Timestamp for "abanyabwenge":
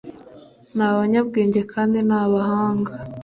0.89-1.61